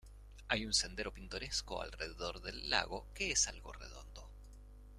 Hay 0.47 0.65
un 0.65 0.73
sendero 0.73 1.13
pintoresco 1.13 1.79
alrededor 1.79 2.41
del 2.41 2.71
lago 2.71 3.05
que 3.13 3.29
es 3.33 3.47
algo 3.47 3.71
redondo. 3.71 4.31